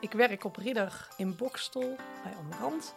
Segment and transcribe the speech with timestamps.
[0.00, 2.94] Ik werk op Ridder in Bokstel bij Amarant.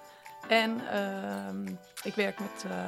[0.47, 1.67] En ehm,
[2.03, 2.87] ik werk met eh,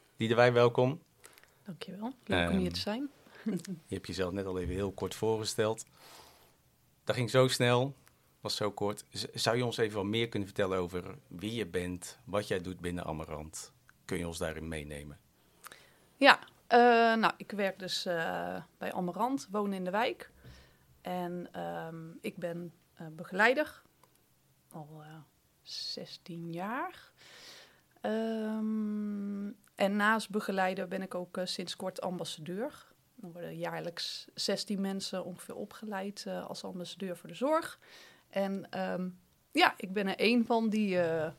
[0.21, 1.01] Liedewij, welkom.
[1.63, 3.09] Dankjewel, leuk om Ehm, hier te zijn.
[3.85, 5.85] Je hebt jezelf net al even heel kort voorgesteld.
[7.03, 7.95] Dat ging zo snel,
[8.39, 9.05] was zo kort.
[9.09, 12.61] Z- Zou je ons even wat meer kunnen vertellen over wie je bent, wat jij
[12.61, 13.71] doet binnen Amarant?
[14.05, 15.19] Kun je ons daarin meenemen?
[16.17, 16.79] Ja, eh,
[17.15, 20.31] nou, ik werk dus eh, bij Amarant, woon in de wijk.
[21.01, 23.81] En ehm, ik ben eh, begeleider,
[24.71, 25.15] al eh
[25.61, 27.11] 16 jaar.
[28.01, 32.93] Ehm, en naast begeleider ben ik ook eh, sinds kort ambassadeur.
[33.21, 37.79] Er worden jaarlijks 16 mensen ongeveer opgeleid eh, als ambassadeur voor de zorg.
[38.29, 39.09] En ehm,
[39.51, 41.31] ja, ik ben er één van die, eh,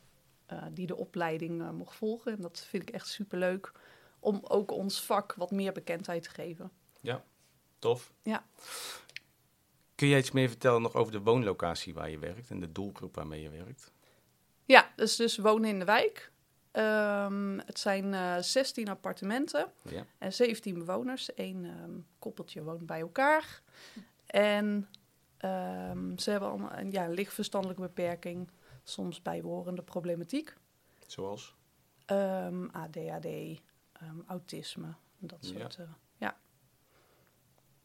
[0.73, 2.33] die de opleiding mocht volgen.
[2.33, 3.73] En dat vind ik echt superleuk
[4.21, 6.71] om ook ons vak wat meer bekendheid te geven.
[7.79, 8.13] Tof.
[8.23, 8.45] Ja.
[9.95, 13.15] Kun jij iets meer vertellen nog over de woonlocatie waar je werkt en de doelgroep
[13.15, 13.93] waarmee je werkt?
[14.65, 16.32] Ja, dus, dus wonen in de wijk.
[16.73, 20.07] Ehm, het zijn eh 16 appartementen Ja.
[20.19, 21.31] en 17 bewoners.
[21.35, 23.63] Eén ehm, koppeltje woont bij elkaar.
[24.27, 24.89] En
[25.39, 28.51] ehm, ze hebben allemaal een ja, lichtverstandelijke beperking,
[28.83, 30.55] soms bijbehorende problematiek.
[31.07, 31.55] Zoals?
[32.73, 33.61] ADHD,
[34.27, 35.59] autisme, dat Ja.
[35.61, 35.77] soort.
[35.77, 35.85] eh,
[36.17, 36.37] ja.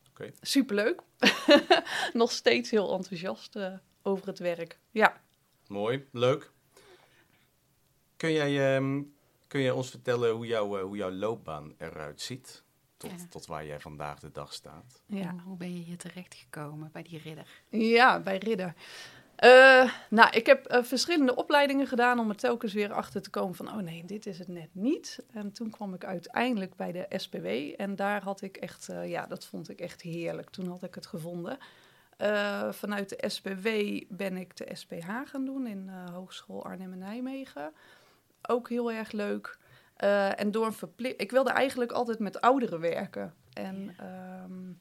[0.10, 0.32] Oké.
[0.42, 1.02] Superleuk.
[2.14, 4.80] Nog steeds heel enthousiast eh, over het werk.
[4.92, 5.22] Ja.
[5.68, 6.52] Mooi, leuk.
[8.18, 9.02] Kun jij, ehm,
[9.48, 12.64] kun jij ons vertellen hoe, jouw eh, hoe jouw loopbaan eruit ziet?
[12.98, 13.26] Tot, Ja.
[13.30, 15.02] tot waar jij vandaag de dag staat.
[15.06, 15.36] ja.
[15.46, 17.48] Hoe ben je hier terechtgekomen bij die ridder?
[17.70, 18.74] Ja, bij Ridder.
[19.36, 23.56] Eh, nou, ik heb eh, verschillende opleidingen gedaan om er telkens weer achter te komen
[23.56, 25.20] van, oh nee, dit is het net niet.
[25.32, 27.46] En toen kwam ik uiteindelijk bij de SPW
[27.82, 30.50] en daar had ik echt, eh, ja, dat vond ik echt heerlijk.
[30.50, 31.58] Toen had ik het gevonden.
[32.18, 33.68] Eh, vanuit de SPW
[34.18, 37.74] ben ik de SPH gaan doen in eh, Hogeschool Arnhem en Nijmegen.
[38.48, 39.58] Ook heel erg leuk.
[39.96, 41.22] Eh, en door een verplicht...
[41.22, 43.34] Ik wilde eigenlijk altijd met ouderen werken.
[43.54, 44.72] En ehm,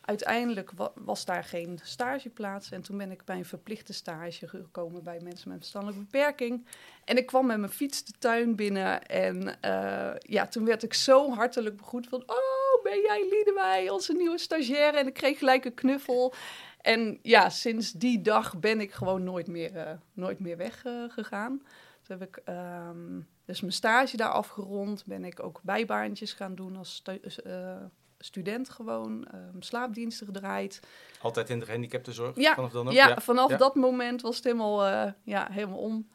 [0.00, 2.70] uiteindelijk wa- was daar geen stageplaats.
[2.70, 6.66] En toen ben ik bij een verplichte stage gekomen bij mensen met verstandelijke beperking.
[7.04, 9.02] En ik kwam met mijn fiets de tuin binnen.
[9.06, 12.22] En eh, ja, toen werd ik zo hartelijk begroet van...
[12.26, 14.98] Oh, ben jij Liedewij, onze nieuwe stagiaire?
[14.98, 16.34] En ik kreeg gelijk een knuffel.
[16.80, 21.62] En ja, sinds die dag ben ik gewoon nooit meer, eh, nooit meer weggegaan.
[22.10, 25.04] Toen heb ik ehm, dus mijn stage daar afgerond.
[25.06, 27.76] Ben ik ook bijbaantjes gaan doen als stu- eh,
[28.18, 29.26] student gewoon.
[29.26, 30.80] ehm, slaapdiensten gedraaid.
[31.22, 32.36] Altijd in de gehandicaptenzorg?
[32.36, 32.92] Ja, Vanaf dan ook?
[32.92, 33.56] Ja, vanaf Ja.
[33.56, 36.10] dat moment was het helemaal, eh, ja, helemaal om.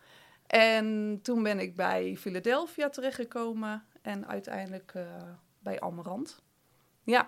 [0.47, 3.85] En toen ben ik bij Philadelphia terechtgekomen.
[4.01, 5.06] En uiteindelijk eh,
[5.59, 6.41] bij Amarant.
[7.03, 7.27] Ja.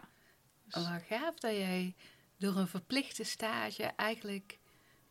[0.66, 1.96] Dus- Oh, wat gaaf dat jij
[2.38, 4.60] door een verplichte stage eigenlijk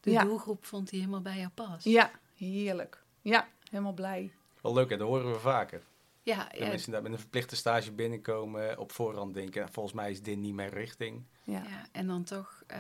[0.01, 0.25] de Ja.
[0.25, 1.85] doelgroep vond die helemaal bij jou past.
[1.85, 3.05] ja, heerlijk.
[3.29, 4.33] Ja, helemaal blij.
[4.61, 4.97] Wel leuk, hè?
[4.97, 5.83] dat horen we vaker.
[6.23, 10.11] Ja, ja, mensen daar met een verplichte stage binnenkomen, op voorhand denken, "Nou, volgens mij
[10.11, 11.25] is dit niet mijn richting.
[11.43, 11.63] Ja.
[11.63, 12.79] ja, en dan toch eh,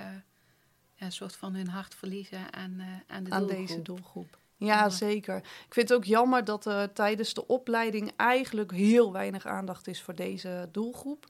[0.95, 3.67] ja, een soort van hun hart verliezen aan, eh, aan de aan doelgroep.
[3.67, 4.39] deze doelgroep.
[4.56, 4.67] Ja.
[4.67, 5.37] Ja, zeker.
[5.37, 10.03] Ik vind het ook jammer dat er tijdens de opleiding eigenlijk heel weinig aandacht is
[10.03, 11.26] voor deze doelgroep.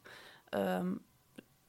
[0.48, 0.94] Ehm,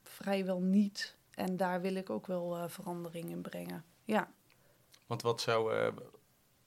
[0.04, 1.16] vrijwel niet.
[1.32, 3.84] En daar wil ik ook wel eh, verandering in brengen.
[4.04, 4.32] Ja.
[5.06, 5.88] Want wat zou, eh,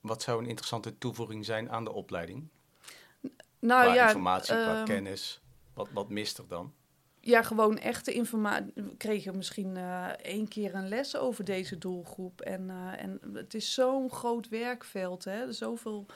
[0.00, 2.48] wat zou een interessante toevoeging zijn aan de opleiding?
[3.58, 5.40] Nou qua ja, informatie, qua ehm, kennis.
[5.74, 6.72] Wat, wat mist er dan?
[7.20, 8.72] Ja, gewoon echte informatie.
[8.74, 12.40] We kregen misschien eh, één keer een les over deze doelgroep.
[12.40, 15.52] En, eh, en het is zo'n groot werkveld, hè.
[15.52, 16.06] Zoveel...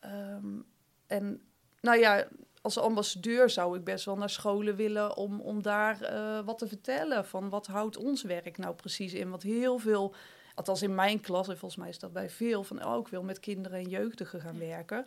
[0.00, 0.60] ehm,
[1.06, 1.40] en
[1.80, 2.28] nou ja,
[2.62, 6.68] als ambassadeur zou ik best wel naar scholen willen om, om daar eh, wat te
[6.68, 7.26] vertellen.
[7.26, 9.30] Van wat houdt ons werk nou precies in?
[9.30, 10.14] Want heel veel
[10.54, 13.22] althans in mijn klas, en volgens mij is dat bij veel, van oh, ik wil
[13.22, 15.06] met kinderen en jeugdigen gaan werken.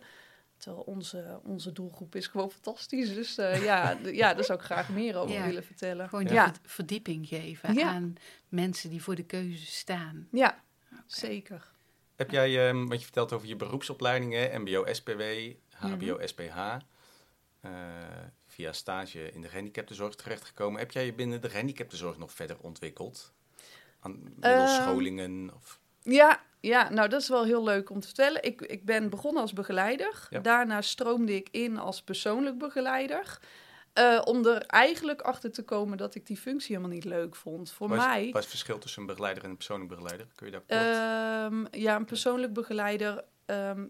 [0.56, 3.14] Terwijl onze, onze doelgroep is gewoon fantastisch.
[3.14, 5.44] Dus eh, ja, ja, daar zou ik graag meer over Ja.
[5.46, 6.08] willen vertellen.
[6.08, 7.88] Gewoon ja, verdieping geven Ja.
[7.88, 8.14] aan
[8.48, 10.28] mensen die voor de keuze staan.
[10.32, 10.62] ja,
[11.06, 11.70] zeker.
[12.16, 15.22] Heb jij, ehm, wat je vertelt over je beroepsopleidingen, MBO, SPW,
[15.70, 16.26] HBO, Mhm.
[16.26, 16.56] SPH,
[17.60, 17.70] eh,
[18.46, 20.78] via stage in de gehandicaptenzorg terechtgekomen.
[20.80, 23.32] Heb jij je binnen de gehandicaptenzorg nog verder ontwikkeld?
[24.00, 25.50] Aan middels Ehm, scholingen?
[25.54, 25.80] Of...
[26.02, 28.42] Ja, ja, nou dat is wel heel leuk om te vertellen.
[28.42, 30.26] Ik, ik ben begonnen als begeleider.
[30.30, 30.40] Ja.
[30.40, 33.38] Daarna stroomde ik in als persoonlijk begeleider.
[33.92, 37.72] Eh, om er eigenlijk achter te komen dat ik die functie helemaal niet leuk vond.
[37.72, 40.26] Voor Wat is, mij, wat is het verschil tussen een begeleider en een persoonlijk begeleider?
[40.34, 40.80] Kun je daar kort...
[40.80, 43.86] ehm, ja, een persoonlijk begeleider, ehm,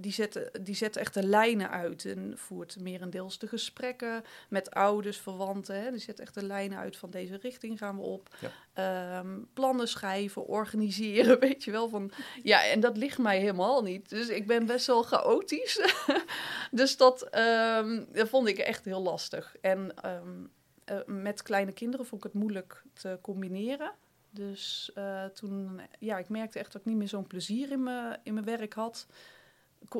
[0.00, 2.04] die, zet, die zet echt de lijnen uit.
[2.04, 5.82] En voert merendeels de gesprekken met ouders, verwanten.
[5.82, 5.90] Hè.
[5.90, 8.36] Die zet echt de lijnen uit van deze richting gaan we op.
[8.72, 11.88] Ehm, plannen schrijven, organiseren, weet je wel.
[11.88, 12.10] Van,
[12.42, 14.08] ja, en dat ligt mij helemaal niet.
[14.08, 15.80] Dus ik ben best wel chaotisch.
[16.70, 19.56] dus dat, ehm, dat vond ik echt heel lastig.
[19.60, 20.44] En ehm,
[20.84, 23.92] eh, met kleine kinderen vond ik het moeilijk te combineren.
[24.30, 28.20] Dus eh, toen, ja, ik merkte echt dat ik niet meer zo'n plezier in mijn,
[28.22, 29.06] in mijn werk had.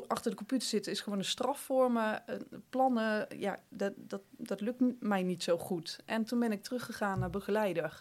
[0.07, 2.13] Achter de computer zitten is gewoon een straf voor me.
[2.27, 2.37] Eh,
[2.69, 5.99] Plannen, ja, dat, dat, dat lukt mij niet zo goed.
[6.05, 8.01] En toen ben ik teruggegaan naar begeleider.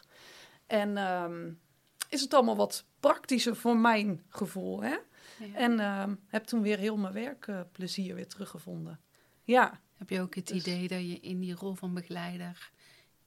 [0.68, 1.52] En ehm,
[2.10, 4.90] is het allemaal wat praktischer voor mijn gevoel, hè?
[5.40, 5.54] Ja.
[5.54, 9.00] En ehm, heb toen weer heel mijn werkplezier weer teruggevonden.
[9.44, 12.72] Ja, Heb je ook het Dus- idee dat je in die rol van begeleider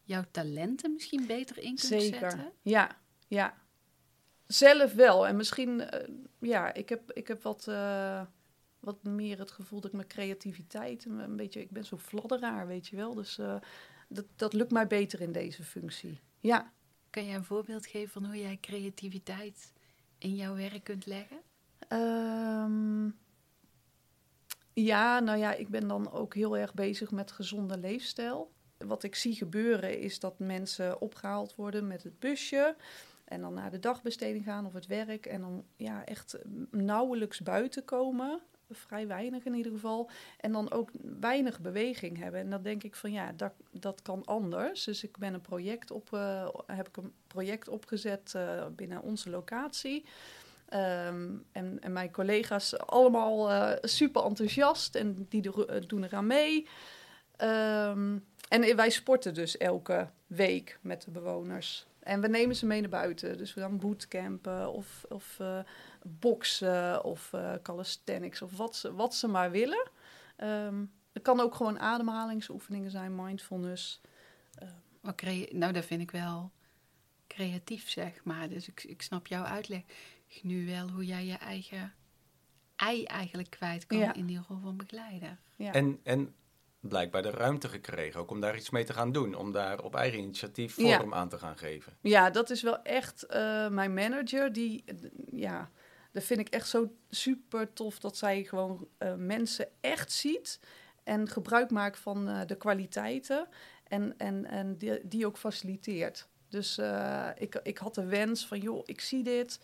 [0.03, 2.31] jouw talenten misschien beter in kunt zeker.
[2.31, 2.53] zetten?
[2.63, 2.99] Ja,
[3.29, 3.55] ja.
[4.47, 5.27] Zelf wel.
[5.27, 6.09] En misschien, eh,
[6.39, 8.23] ja, ik heb, ik heb wat, eh,
[8.83, 12.89] wat meer het gevoel dat ik mijn creativiteit, een, beetje, ik ben zo fladderaar, weet
[12.89, 13.15] je wel.
[13.15, 13.57] Dus eh,
[14.09, 16.21] dat, dat lukt mij beter in deze functie.
[16.41, 16.73] Ja.
[17.11, 19.73] Kan jij een voorbeeld geven van hoe jij creativiteit
[20.19, 21.41] in jouw werk kunt leggen?
[21.89, 23.11] Ehm,
[24.73, 28.53] ja, nou ja, ik ben dan ook heel erg bezig met gezonde leefstijl.
[28.79, 32.77] Wat ik zie gebeuren is dat mensen opgehaald worden met het busje.
[33.25, 35.27] En dan naar de dagbesteding gaan of het werk.
[35.27, 36.39] En dan ja, echt
[36.71, 38.43] nauwelijks buiten komen.
[38.75, 40.11] Vrij weinig in ieder geval.
[40.41, 40.91] En dan ook
[41.21, 42.41] weinig beweging hebben.
[42.41, 44.85] En dan denk ik van ja, dat, dat kan anders.
[44.85, 49.31] Dus ik ben een project op, eh, heb ik een project opgezet eh, binnen onze
[49.31, 50.05] locatie.
[50.69, 56.67] Ehm, en, en mijn collega's allemaal eh, super enthousiast en die er- doen eraan mee.
[57.37, 61.87] Ehm, en wij sporten dus elke week met de bewoners.
[61.99, 63.39] En we nemen ze mee naar buiten.
[63.39, 65.39] Dus we gaan bootcampen of, of
[66.05, 69.91] boksen of eh, calisthenics of wat ze, wat ze maar willen.
[70.37, 74.01] Ehm, het kan ook gewoon ademhalingsoefeningen zijn, mindfulness.
[75.01, 76.51] Wat crea- nou, dat vind ik wel
[77.27, 78.49] creatief, zeg maar.
[78.49, 79.83] Dus ik, ik snap jouw uitleg
[80.43, 81.93] nu wel hoe jij je eigen
[82.77, 84.15] ei eigenlijk kwijt kan Ja.
[84.15, 85.39] in die rol van begeleider.
[85.57, 85.73] Ja.
[85.73, 86.35] En, en
[86.81, 89.35] blijkbaar de ruimte gekregen ook om daar iets mee te gaan doen.
[89.35, 90.99] Om daar op eigen initiatief Ja.
[90.99, 91.97] vorm aan te gaan geven.
[92.01, 94.53] Ja, dat is wel echt eh, mijn manager.
[94.53, 94.85] Die,
[95.33, 95.71] ja,
[96.13, 100.61] dat vind ik echt zo super tof dat zij gewoon eh, mensen echt ziet
[101.05, 103.49] en gebruik maakt van eh, de kwaliteiten
[103.85, 106.29] en, en, en die, die ook faciliteert.
[106.49, 109.61] Dus eh, ik, ik had de wens van, joh, ik zie dit.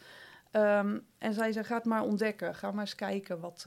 [0.50, 2.55] Ehm, en zij zei, ga het maar ontdekken.
[2.55, 3.67] Ga maar eens kijken wat,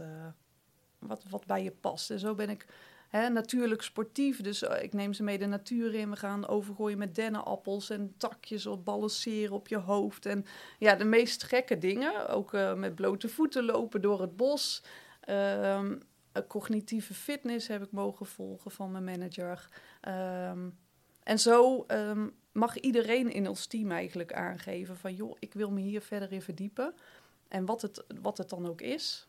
[1.00, 2.10] wat, wat bij je past.
[2.10, 2.65] En zo ben ik
[3.12, 4.41] natuurlijk sportief.
[4.41, 6.10] Dus eh, ik neem ze mee de natuur in.
[6.10, 10.25] We gaan overgooien met dennenappels en takjes op balanceren op je hoofd.
[10.25, 10.46] En
[10.80, 12.30] ja, de meest gekke dingen.
[12.30, 14.84] Ook eh, met blote voeten lopen door het bos.
[15.20, 15.98] Ehm,
[16.32, 19.68] eh, cognitieve fitness heb ik mogen volgen van mijn manager.
[20.01, 20.70] Ehm,
[21.24, 25.15] en zo ehm, mag iedereen in ons team eigenlijk aangeven van...
[25.15, 26.94] joh, ik wil me hier verder in verdiepen.
[27.48, 29.27] En wat het, wat het dan ook is,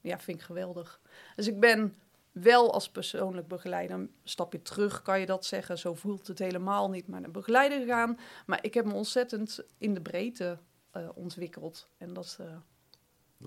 [0.00, 1.00] ja, vind ik geweldig.
[1.36, 1.94] Dus ik ben
[2.42, 5.78] wel als persoonlijk begeleider een stapje terug, kan je dat zeggen.
[5.78, 8.18] Zo voelt het helemaal niet, maar naar begeleider gegaan.
[8.46, 10.58] Maar ik heb me ontzettend in de breedte
[10.90, 11.88] eh, ontwikkeld.
[11.98, 12.46] En dat is eh,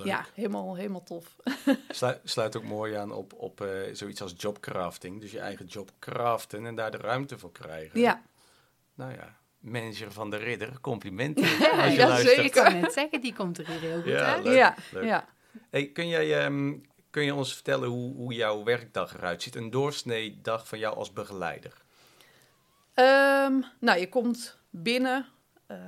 [0.06, 1.36] ja, helemaal, helemaal tof.
[1.90, 5.22] Sluit, sluit ook mooi aan op, op eh, zoiets als jobcrafting.
[5.22, 8.00] Dus je eigen job craften en daar de ruimte voor krijgen.
[8.00, 8.22] Ja,
[8.94, 12.36] Nou ja, manager van de ridder, complimenten als je ja, luistert.
[12.36, 12.44] zeker.
[12.46, 14.44] Ik kan net zeggen, die komt er hier heel goed Ja, uit.
[14.44, 14.56] leuk.
[14.56, 15.04] ja, leuk.
[15.04, 15.28] ja.
[15.70, 16.78] Hey, kun, jij, ehm,
[17.12, 19.56] kun je ons vertellen hoe, hoe jouw werkdag eruit ziet?
[19.56, 21.74] Een doorsnee dag van jou als begeleider.
[22.94, 25.26] Ehm, nou, je komt binnen.
[25.68, 25.80] ehm,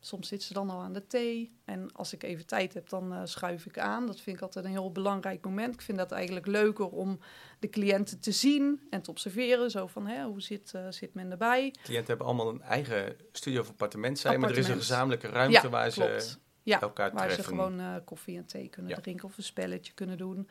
[0.00, 1.56] soms zit ze dan al aan de thee.
[1.64, 4.06] En als ik even tijd heb, dan eh, schuif ik aan.
[4.06, 5.74] Dat vind ik altijd een heel belangrijk moment.
[5.74, 7.18] Ik vind dat eigenlijk leuker om
[7.58, 9.70] de cliënten te zien en te observeren.
[9.70, 11.74] Zo van, hè, hoe zit, eh, zit men erbij?
[11.82, 15.60] Cliënten hebben allemaal een eigen studio of appartement zijn, maar er is een gezamenlijke ruimte
[15.62, 16.38] Ja, waar ze klopt.
[16.62, 17.44] Ja, elkaar waar treffen.
[17.44, 19.00] ze gewoon eh, koffie en thee kunnen Ja.
[19.00, 20.48] drinken of een spelletje kunnen doen.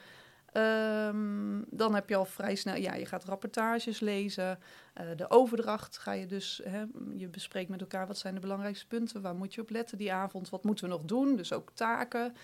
[0.52, 4.60] Ehm, dan heb je al vrij snel, ja, je gaat rapportages lezen.
[4.94, 6.84] Eh, de overdracht ga je dus, hè,
[7.16, 10.14] je bespreekt met elkaar wat zijn de belangrijkste punten, waar moet je op letten die
[10.14, 12.36] avond, wat moeten we nog doen, dus ook taken.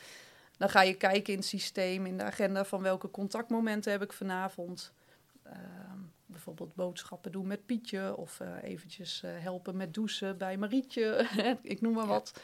[0.58, 4.14] Dan ga je kijken in het systeem, in de agenda van welke contactmomenten heb ik
[4.14, 4.94] vanavond.
[5.44, 5.56] Ehm,
[6.26, 11.28] bijvoorbeeld boodschappen doen met Pietje of eh, eventjes helpen met douchen bij Marietje,
[11.62, 12.42] ik noem maar wat.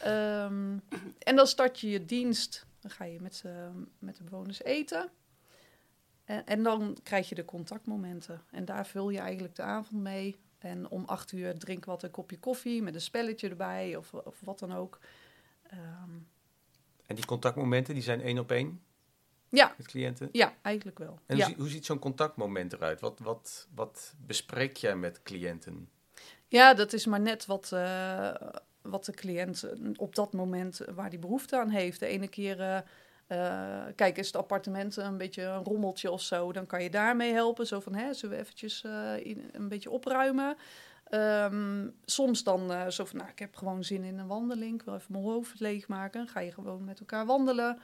[0.00, 0.78] Ehm,
[1.18, 2.66] en dan start je je dienst.
[2.80, 3.44] Dan ga je met,
[3.98, 5.10] met de bewoners eten.
[6.24, 8.42] En, en dan krijg je de contactmomenten.
[8.50, 10.36] En daar vul je eigenlijk de avond mee.
[10.58, 14.40] En om acht uur drink wat een kopje koffie met een spelletje erbij of, of
[14.40, 14.98] wat dan ook.
[15.62, 16.10] Ehm,
[17.06, 18.82] En die contactmomenten, die zijn één op één
[19.48, 20.28] ja, met cliënten?
[20.32, 21.18] ja, eigenlijk wel.
[21.26, 21.46] En ja.
[21.46, 23.00] hoe, hoe ziet zo'n contactmoment eruit?
[23.00, 25.88] Wat, wat, wat bespreek jij met cliënten?
[26.48, 28.34] Ja, dat is maar net wat, eh,
[28.88, 32.00] wat de cliënt eh, op dat moment eh, waar die behoefte aan heeft.
[32.00, 32.60] De ene keer,
[33.26, 37.32] eh, kijk, is het appartement een beetje een rommeltje of zo, dan kan je daarmee
[37.32, 37.66] helpen.
[37.66, 38.84] Zo van, hè, zullen we eventjes
[39.52, 40.56] een beetje opruimen?
[41.04, 44.94] Ehm, soms dan zo van, nou, ik heb gewoon zin in een wandeling, ik wil
[44.94, 46.28] even mijn hoofd leegmaken.
[46.28, 47.78] Ga je gewoon met elkaar wandelen.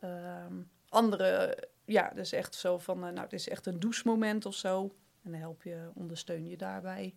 [0.00, 0.54] Ehm,
[0.88, 4.94] andere, ja, dus echt zo van, nou, het is echt een douchemoment of zo.
[5.22, 7.14] En dan help je, ondersteun je daarbij.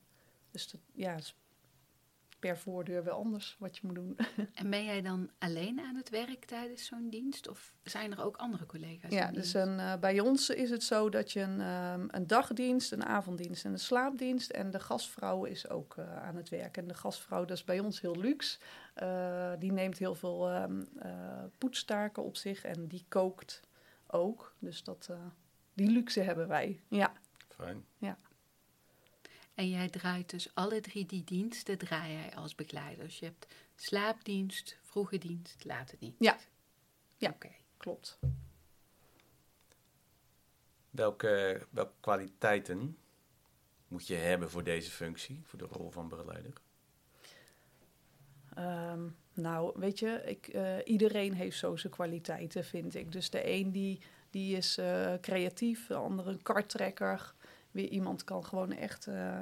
[0.52, 1.18] Dus dat, ja,
[2.40, 4.18] per voordeur wel anders wat je moet doen.
[4.54, 7.50] En ben jij dan alleen aan het werk tijdens zo'n dienst?
[7.50, 9.12] Of zijn er ook andere collega's?
[9.12, 12.92] Ja, dus een, eh, bij ons is het zo dat je een, ehm, een dagdienst,
[12.92, 14.50] een avonddienst en een slaapdienst.
[14.50, 16.78] En de gastvrouw is ook eh, aan het werk.
[16.78, 18.58] En de gastvrouw, dat is bij ons heel luxe.
[19.00, 23.62] Eh, die neemt heel veel ehm eh, poetstaken op zich en die kookt
[24.08, 24.56] ook.
[24.60, 25.18] Dus dat, eh,
[25.74, 26.82] die luxe hebben wij.
[26.88, 27.14] Ja,
[27.48, 27.86] Fijn.
[29.60, 33.04] En jij draait dus alle drie die diensten draai jij als begeleider.
[33.04, 36.18] Dus je hebt slaapdienst, vroege dienst, late dienst.
[36.20, 36.38] Ja.
[37.18, 37.30] Ja.
[37.30, 37.50] Oké.
[37.78, 38.20] klopt.
[40.90, 42.98] Welke, welke kwaliteiten
[43.88, 46.54] moet je hebben voor deze functie, voor de rol van begeleider?
[48.56, 53.12] Ehm, nou, weet je, ik, eh, iedereen heeft zo zijn kwaliteiten, vind ik.
[53.12, 57.34] Dus de een die, die is eh, creatief, de ander een karttrekker.
[57.72, 59.42] Weer iemand kan gewoon echt eh,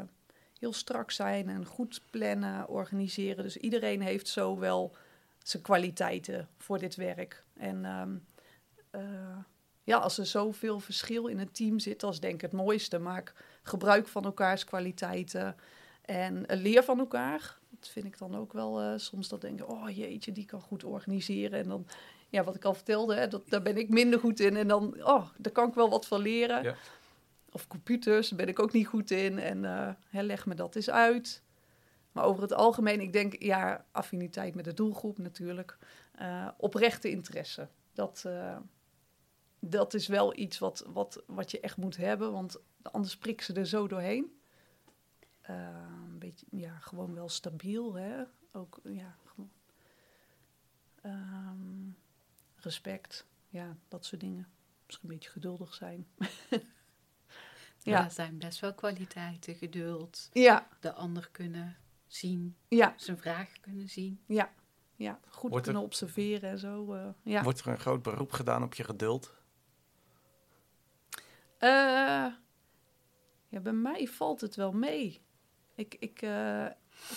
[0.59, 3.43] heel strak zijn en goed plannen, organiseren.
[3.43, 4.95] Dus iedereen heeft zo wel
[5.43, 7.43] zijn kwaliteiten voor dit werk.
[7.53, 8.15] En ehm,
[8.89, 9.37] eh,
[9.83, 12.99] ja, als er zoveel verschil in het team zit, dat is denk ik het mooiste.
[12.99, 15.55] Maak gebruik van elkaars kwaliteiten
[16.01, 17.57] en eh, leer van elkaar.
[17.69, 21.59] Dat vind ik dan ook wel soms dat denken, oh jeetje, die kan goed organiseren.
[21.59, 21.87] En dan,
[22.29, 24.55] ja, wat ik al vertelde, hè, dat, daar ben ik minder goed in.
[24.55, 26.63] En dan, oh, daar kan ik wel wat van leren.
[26.63, 26.75] Ja.
[27.51, 29.39] Of computers, daar ben ik ook niet goed in.
[29.39, 31.43] En eh, hè, leg me dat eens uit.
[32.11, 35.77] Maar over het algemeen, ik denk, ja, affiniteit met de doelgroep natuurlijk.
[36.11, 37.67] Eh, oprechte interesse.
[37.93, 38.57] Dat, eh,
[39.59, 43.53] dat is wel iets wat, wat, wat je echt moet hebben, want anders prikken ze
[43.53, 44.39] er zo doorheen.
[45.41, 48.23] Een beetje, ja, gewoon wel stabiel, hè.
[48.51, 49.51] Ook, ja, gewoon.
[51.01, 51.91] Ehm,
[52.55, 54.47] respect, ja, dat soort dingen.
[54.85, 56.07] Misschien een beetje geduldig zijn.
[57.79, 58.09] Ja.
[58.09, 59.55] zijn best wel kwaliteiten.
[59.55, 64.19] Geduld, ja, de ander kunnen zien, ja, zijn vragen kunnen zien.
[64.27, 64.53] ja.
[64.95, 66.93] Ja, goed Wordt er- kunnen observeren en zo.
[66.93, 67.43] eh, ja.
[67.43, 69.35] Wordt er een groot beroep gedaan op je geduld?
[71.57, 71.69] Eh,
[73.49, 75.21] ja, bij mij valt het wel mee.
[75.75, 76.65] Ik, ik, eh,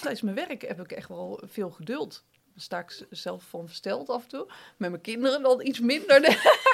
[0.01, 2.25] tijdens mijn werk heb ik echt wel veel geduld.
[2.33, 4.53] Daar sta ik zelf van versteld af en toe.
[4.77, 6.21] Met mijn kinderen dan iets minder.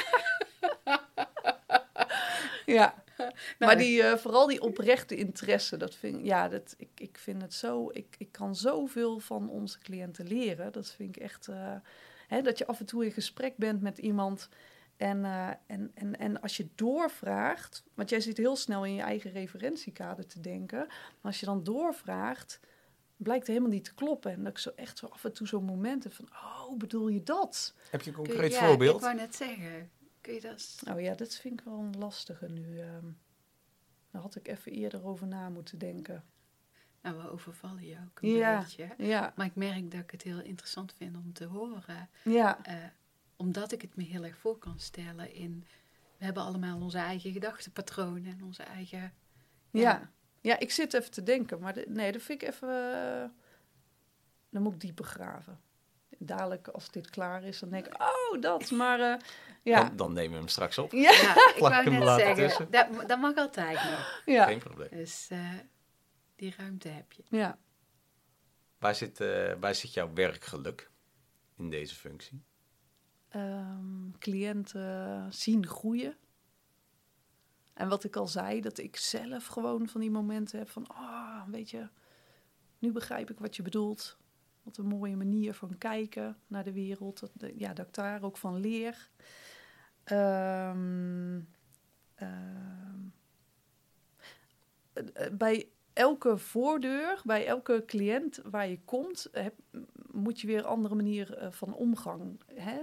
[2.66, 3.04] ja,
[3.58, 7.54] maar die, eh, vooral die oprechte interesse, dat vind, ja, dat, ik, ik vind het
[7.54, 7.90] zo...
[7.92, 10.72] Ik, ik kan zoveel van onze cliënten leren.
[10.72, 11.48] Dat vind ik echt...
[11.48, 11.74] eh,
[12.28, 14.48] hè, dat je af en toe in gesprek bent met iemand...
[14.96, 19.02] En, eh, en, en, en als je doorvraagt, want jij zit heel snel in je
[19.02, 20.78] eigen referentiekader te denken.
[20.86, 22.60] Maar als je dan doorvraagt,
[23.16, 24.32] blijkt het helemaal niet te kloppen.
[24.32, 27.22] En dat ik zo echt zo af en toe zo'n momenten van, oh, bedoel je
[27.22, 27.74] dat?
[27.90, 28.96] Heb je een Kun je- concreet ja, voorbeeld?
[28.96, 29.90] Ik wou net zeggen.
[30.26, 30.52] Kun je dat...
[30.52, 32.80] eens- Nou ja, dat vind ik wel een lastige nu.
[32.80, 33.06] ehm.
[34.10, 36.24] daar had ik even eerder over na moeten denken.
[37.02, 38.58] Nou, we overvallen je ook een Ja.
[38.58, 38.94] beetje.
[38.98, 42.08] Ja, Maar ik merk dat ik het heel interessant vind om te horen.
[42.22, 42.74] ja, eh,
[43.36, 45.64] omdat ik het me heel erg voor kan stellen in...
[46.18, 49.12] We hebben allemaal onze eigen gedachtenpatronen en onze eigen...
[49.70, 50.10] ja.
[50.40, 52.68] Ja, ik zit even te denken, maar de- nee, dat vind ik even...
[53.22, 53.28] eh,
[54.50, 55.60] dan moet ik dieper graven.
[56.18, 58.70] Dadelijk, als dit klaar is, dan denk ik, oh, dat.
[58.70, 59.18] Maar eh,
[59.62, 59.84] ja.
[59.84, 60.92] Dan, dan nemen we hem straks op.
[60.92, 62.70] Ja, Ja, ik wou hem net zeggen, tussen.
[62.70, 64.22] dat, dat mag altijd nog.
[64.24, 64.88] ja, Geen probleem.
[64.90, 65.50] Dus eh,
[66.36, 67.22] die ruimte heb je.
[67.28, 67.58] ja.
[68.78, 70.90] Waar zit, eh, waar zit jouw werkgeluk
[71.56, 72.44] in deze functie?
[73.28, 76.16] Ehm, cliënten zien groeien.
[77.74, 81.42] En wat ik al zei, dat ik zelf gewoon van die momenten heb van, ah,
[81.48, 81.88] weet je,
[82.78, 84.16] nu begrijp ik wat je bedoelt.
[84.66, 87.20] Wat een mooie manier van kijken naar de wereld.
[87.20, 89.10] Dat, ja, dat ik daar ook van leer.
[90.04, 91.40] Ehm,
[92.14, 93.00] ehm,
[94.92, 99.54] eh, eh, bij elke voordeur, bij elke cliënt waar je komt, heb,
[100.10, 102.80] moet je weer een andere manier eh, van omgang hè?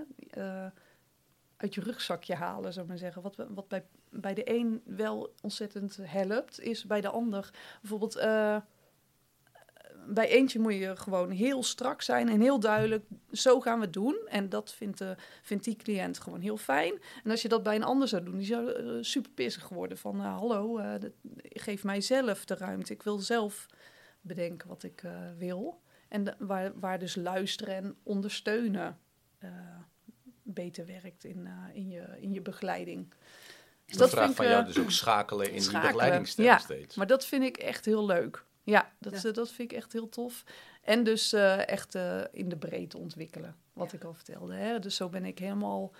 [1.57, 3.21] uit je rugzakje halen, zou maar zeggen.
[3.21, 8.15] Wat, wat bij, bij de een wel ontzettend helpt, is bij de ander bijvoorbeeld.
[10.07, 13.93] Bij eentje moet je gewoon heel strak zijn en heel duidelijk, zo gaan we het
[13.93, 14.15] doen.
[14.27, 16.93] En dat vindt, de, vindt die cliënt gewoon heel fijn.
[17.23, 19.97] En als je dat bij een ander zou doen, die zou eh, super pissig worden.
[19.97, 21.11] Van, eh, hallo, eh, dat-
[21.43, 22.93] geef mij zelf de ruimte.
[22.93, 23.65] Ik wil zelf
[24.21, 25.81] bedenken wat ik eh, wil.
[26.07, 28.99] En de- waar, waar dus luisteren en ondersteunen
[29.39, 29.49] eh,
[30.43, 33.13] beter werkt in, eh, in, je, in je begeleiding.
[33.85, 36.47] Dus Dat vraag vind van ik, jou eh, dus ook schakelen in die schakelen, begeleidingsstijl
[36.47, 36.57] ja.
[36.57, 36.95] steeds.
[36.95, 38.45] Maar dat vind ik echt heel leuk.
[38.63, 39.29] Ja, dat, Ja.
[39.29, 40.43] eh, dat vind ik echt heel tof.
[40.81, 44.53] En dus eh, echt eh, in de breedte ontwikkelen, wat ik al vertelde.
[44.53, 44.79] Hè?
[44.79, 45.91] Dus zo ben ik helemaal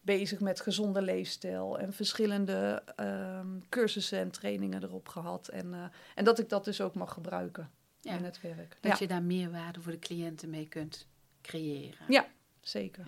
[0.00, 5.48] bezig met gezonde leefstijl en verschillende ehm, cursussen en trainingen erop gehad.
[5.48, 8.76] En, en dat ik dat dus ook mag gebruiken Ja, in het werk.
[8.80, 11.06] dat ja, je daar meerwaarde voor de cliënten mee kunt
[11.42, 12.04] creëren.
[12.08, 12.26] Ja.
[12.60, 13.06] zeker.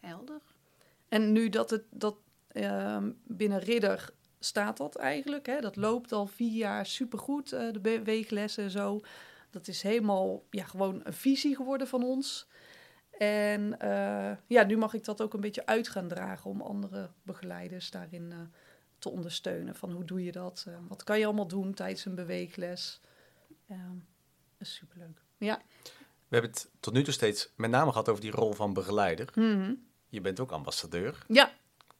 [0.00, 0.40] Helder.
[1.08, 2.16] En nu dat het dat
[2.48, 4.10] ehm, binnen Ridder
[4.44, 5.46] staat dat eigenlijk.
[5.46, 5.60] Hè?
[5.60, 9.00] Dat loopt al vier jaar supergoed, eh de beweeglessen en zo.
[9.50, 12.46] Dat is helemaal ja, gewoon een visie geworden van ons.
[13.18, 17.10] En eh, ja, nu mag ik dat ook een beetje uit gaan dragen om andere
[17.22, 18.38] begeleiders daarin eh,
[18.98, 19.74] te ondersteunen.
[19.74, 20.66] Van hoe doe je dat?
[20.88, 23.00] Wat kan je allemaal doen tijdens een beweegles?
[23.66, 23.76] Dat
[24.58, 25.22] is superleuk.
[25.38, 25.62] Ja.
[26.28, 29.28] We hebben het tot nu toe steeds met name gehad over die rol van begeleider.
[29.34, 29.74] Mhm.
[30.08, 31.24] Je bent ook ambassadeur.
[31.28, 31.52] Ja,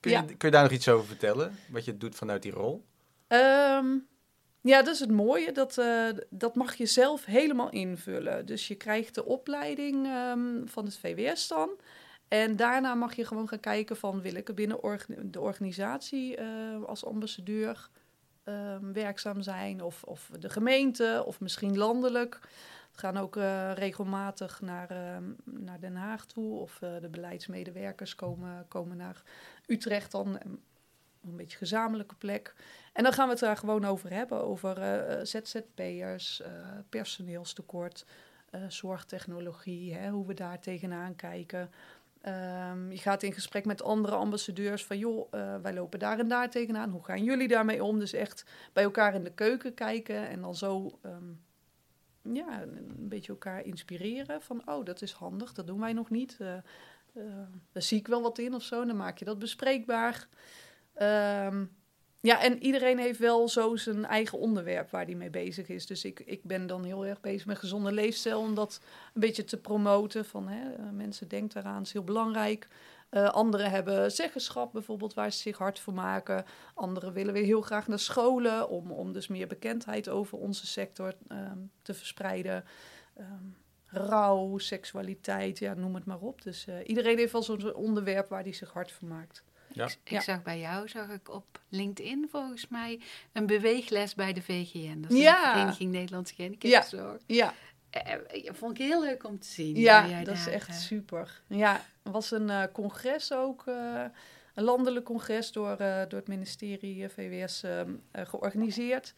[0.05, 0.23] Kun je, Ja.
[0.23, 1.59] kun je daar nog iets over vertellen?
[1.69, 2.85] Wat je doet vanuit die rol?
[3.27, 3.87] Ehm,
[4.61, 5.53] ja, dat is het mooie.
[5.53, 8.47] Dat, eh, dat mag je zelf helemaal invullen.
[8.47, 11.71] Dus je krijgt de opleiding ehm, van het VWS dan.
[12.29, 14.21] En daarna mag je gewoon gaan kijken van...
[14.21, 16.47] wil ik er binnen orga- de organisatie eh,
[16.87, 17.89] als ambassadeur
[18.45, 19.83] ehm, werkzaam zijn...
[19.83, 22.41] Of, of de gemeente, of misschien landelijk...
[22.97, 26.59] Gaan ook eh, regelmatig naar, ehm, naar Den Haag toe.
[26.59, 29.23] Of eh, de beleidsmedewerkers komen, komen naar
[29.67, 30.39] Utrecht dan.
[31.25, 32.55] Een beetje gezamenlijke plek.
[32.93, 34.45] En dan gaan we het daar gewoon over hebben.
[34.45, 36.43] Over eh, ZZP'ers,
[36.89, 38.07] personeelstekort,
[38.69, 39.95] zorgtechnologie.
[39.95, 41.71] Hè, hoe we daar tegenaan kijken.
[42.21, 44.99] Ehm, je gaat in gesprek met andere ambassadeurs van...
[44.99, 46.91] joh, wij lopen daar en daar tegenaan.
[46.91, 47.99] Hoe gaan jullie daarmee om?
[47.99, 50.29] Dus echt bij elkaar in de keuken kijken.
[50.29, 50.99] En dan zo...
[51.03, 51.33] ehm,
[52.33, 56.37] ja, een beetje elkaar inspireren van, oh, dat is handig, dat doen wij nog niet.
[56.41, 56.57] Eh,
[57.73, 60.29] daar zie ik wel wat in of zo, dan maak je dat bespreekbaar.
[60.95, 61.65] Ehm,
[62.25, 65.87] ja, en iedereen heeft wel zo zijn eigen onderwerp waar hij mee bezig is.
[65.87, 68.81] Dus ik, ik ben dan heel erg bezig met gezonde leefstijl, om dat
[69.15, 70.25] een beetje te promoten.
[70.25, 72.69] Van, hè, eh, mensen denken daaraan, het is heel belangrijk.
[73.09, 76.45] Eh, anderen hebben zeggenschap bijvoorbeeld, waar ze zich hard voor maken.
[76.75, 81.15] Anderen willen weer heel graag naar scholen om, om dus meer bekendheid over onze sector
[81.29, 82.65] ehm, te verspreiden.
[83.17, 83.45] Ehm,
[83.87, 86.43] rouw, seksualiteit, ja, noem het maar op.
[86.43, 89.45] Dus eh, iedereen heeft wel zo'n onderwerp waar hij zich hard voor maakt.
[89.75, 89.85] Ja.
[89.87, 90.21] Ik Ja.
[90.21, 93.01] zag bij jou, zag ik op LinkedIn volgens mij,
[93.33, 95.01] een beweegles bij de VGN.
[95.01, 95.45] Dat is Ja.
[95.53, 97.21] de Vereniging Nederlandse Gehandicaptenzorg.
[97.27, 97.55] Ja,
[97.91, 98.21] Eh, eh,
[98.55, 99.77] vond ik heel leuk om te zien.
[99.77, 101.43] ja hoe jij dat is daar, echt eh, super.
[101.47, 104.05] Ja, er was een eh, congres ook, eh,
[104.55, 109.15] een landelijk congres door, eh, door het ministerie eh, VWS ehm, eh, georganiseerd.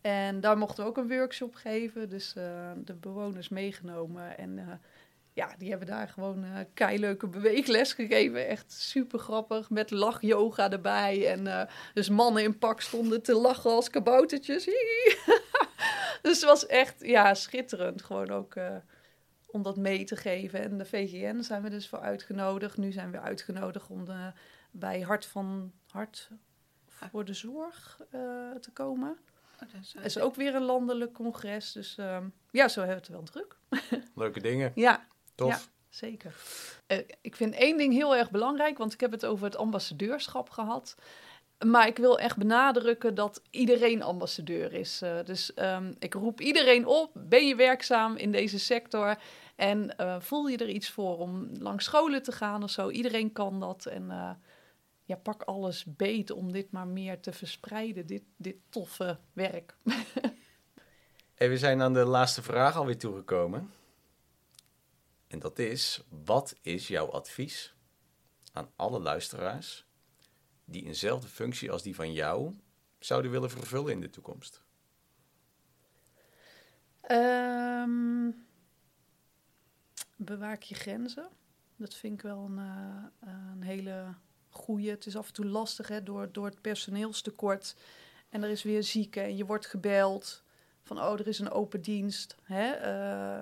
[0.00, 4.38] En daar mochten we ook een workshop geven, dus eh, de bewoners meegenomen.
[4.38, 4.64] En eh,
[5.32, 8.48] ja, die hebben daar gewoon eh keileuke beweegles gegeven.
[8.48, 11.28] Echt super grappig, met lach-yoga erbij.
[11.30, 14.64] En eh, dus mannen in pak stonden te lachen als kaboutertjes.
[16.22, 18.02] dus het was echt, ja, schitterend.
[18.02, 18.76] Gewoon ook eh,
[19.46, 20.60] om dat mee te geven.
[20.60, 22.76] En de VGN zijn we dus voor uitgenodigd.
[22.76, 24.32] Nu zijn we uitgenodigd om de,
[24.70, 26.30] bij Hart van Hart
[27.10, 28.20] voor de Zorg eh,
[28.60, 29.18] te komen.
[29.62, 31.72] oh, is, Het is ook weer een landelijk congres.
[31.72, 33.56] Dus ehm, ja, zo hebben we het wel druk.
[34.14, 34.72] Leuke dingen.
[34.74, 35.48] Ja, Tof.
[35.48, 35.60] Ja.
[35.88, 36.34] zeker.
[36.86, 40.50] Eh, ik vind één ding heel erg belangrijk, want ik heb het over het ambassadeurschap
[40.50, 40.94] gehad.
[41.66, 45.02] maar ik wil echt benadrukken dat iedereen ambassadeur is.
[45.02, 47.10] Uh, dus um, ik roep iedereen op.
[47.14, 49.18] Ben je werkzaam in deze sector?
[49.56, 52.90] En uh, voel je er iets voor om langs scholen te gaan of zo?
[52.90, 53.86] Iedereen kan dat.
[53.86, 54.30] En uh,
[55.04, 58.06] ja, pak alles beet om dit maar meer te verspreiden.
[58.06, 59.76] Dit, dit toffe werk.
[61.34, 63.70] en we zijn aan de laatste vraag alweer toegekomen.
[65.32, 67.74] En dat is: wat is jouw advies
[68.52, 69.86] aan alle luisteraars
[70.64, 72.54] die eenzelfde functie als die van jou
[72.98, 74.62] zouden willen vervullen in de toekomst?
[77.10, 78.46] Um,
[80.16, 81.28] bewaak je grenzen.
[81.76, 84.14] Dat vind ik wel een, uh, een hele
[84.48, 84.90] goede.
[84.90, 87.76] Het is af en toe lastig hè, door, door het personeelstekort.
[88.28, 90.42] En er is weer zieke en je wordt gebeld
[90.82, 92.36] van oh, er is een open dienst.
[92.42, 92.70] Hè?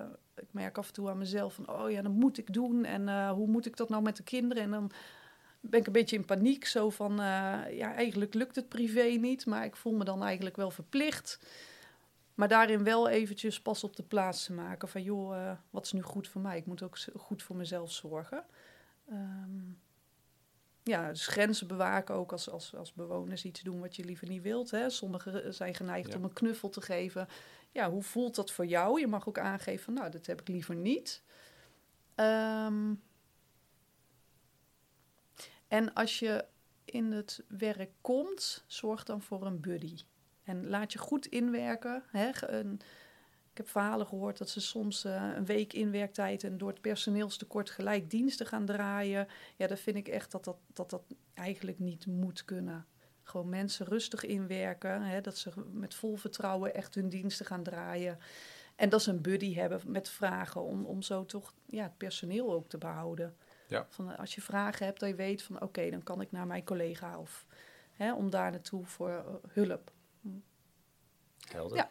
[0.53, 2.85] merk af en toe aan mezelf van oh ja, dat moet ik doen.
[2.85, 4.63] En uh, hoe moet ik dat nou met de kinderen?
[4.63, 4.91] En dan
[5.59, 6.65] ben ik een beetje in paniek.
[6.65, 7.17] Zo van, uh,
[7.77, 11.39] ja, eigenlijk lukt het privé niet, maar ik voel me dan eigenlijk wel verplicht.
[12.35, 15.91] Maar daarin wel eventjes pas op de plaats te maken van, joh, uh, wat is
[15.91, 16.57] nu goed voor mij?
[16.57, 18.43] Ik moet ook goed voor mezelf zorgen.
[19.09, 19.77] Um,
[20.83, 24.41] ja, dus grenzen bewaken ook als, als, als bewoners iets doen wat je liever niet
[24.41, 24.71] wilt.
[24.71, 24.89] Hè.
[24.89, 26.17] Sommigen zijn geneigd ja.
[26.17, 27.27] om een knuffel te geven.
[27.71, 28.99] Ja, hoe voelt dat voor jou?
[28.99, 31.23] Je mag ook aangeven van, nou, dat heb ik liever niet.
[32.15, 33.01] Um,
[35.67, 36.45] en als je
[36.85, 39.97] in het werk komt, zorg dan voor een buddy.
[40.43, 42.03] En laat je goed inwerken.
[42.07, 42.29] Hè.
[42.41, 42.79] Een,
[43.51, 47.69] ik heb verhalen gehoord dat ze soms uh, een week inwerktijd en door het personeelstekort
[47.69, 49.27] gelijk diensten gaan draaien.
[49.55, 52.85] Ja, dan vind ik echt dat dat, dat, dat eigenlijk niet moet kunnen.
[53.23, 58.19] Gewoon mensen rustig inwerken, hè, dat ze met vol vertrouwen echt hun diensten gaan draaien.
[58.75, 62.53] En dat ze een buddy hebben met vragen om, om zo toch ja, het personeel
[62.53, 63.35] ook te behouden.
[63.67, 63.85] Ja.
[63.89, 66.63] Van, als je vragen hebt, dat je weet van oké, dan kan ik naar mijn
[66.63, 67.45] collega of
[67.91, 69.91] hè, om daar naartoe voor uh, hulp.
[71.49, 71.77] Helder.
[71.77, 71.89] Ja.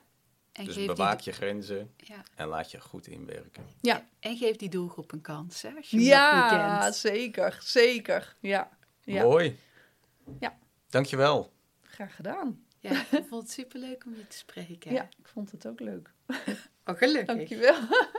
[0.61, 1.33] En dus bewaak die...
[1.33, 2.23] je grenzen ja.
[2.35, 3.67] en laat je goed inwerken.
[3.81, 4.07] Ja.
[4.21, 6.95] En geef die doelgroep een kans, hè, als je ja, kent.
[6.95, 8.37] zeker, zeker.
[8.41, 8.71] Ja.
[9.05, 9.23] ja.
[9.23, 9.59] Mooi.
[10.41, 10.59] Ja.
[10.89, 11.53] Dankjewel.
[11.83, 12.65] Graag gedaan.
[12.79, 14.93] Ja, ik vond het superleuk om je te spreken.
[14.93, 16.13] Ja, ik vond het ook leuk.
[16.85, 17.37] Oh, gelukkig.
[17.37, 17.79] Dankjewel.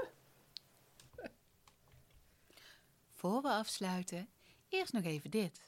[3.15, 4.29] Voor we afsluiten,
[4.69, 5.61] eerst nog even dit.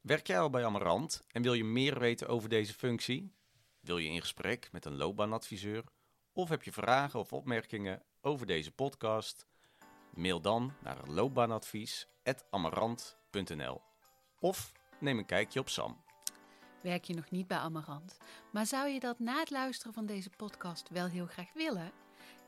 [0.00, 3.32] Werk jij al bij Amarant en wil je meer weten over deze functie?
[3.80, 5.84] Wil je in gesprek met een loopbaanadviseur?
[6.36, 9.46] Of heb je vragen of opmerkingen over deze podcast?
[10.14, 13.80] Mail dan naar loopbaanadvies.amarant.nl
[14.40, 16.04] Of neem een kijkje op SAM.
[16.82, 18.16] Werk je nog niet bij Amarant,
[18.52, 21.92] maar zou je dat na het luisteren van deze podcast wel heel graag willen?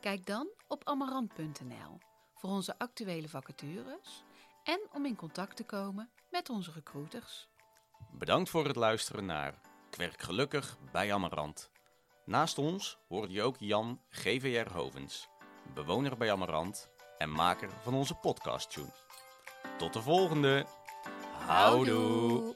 [0.00, 1.98] Kijk dan op amarant.nl
[2.34, 4.24] voor onze actuele vacatures
[4.64, 7.48] en om in contact te komen met onze recruiters.
[8.10, 11.70] Bedankt voor het luisteren naar Kwerk Gelukkig bij Amarant.
[12.26, 15.28] Naast ons hoorde je ook Jan GVR Hovens,
[15.74, 18.92] bewoner bij Amarant en maker van onze podcast tune.
[19.78, 20.66] Tot de volgende.
[21.46, 22.55] Houdoe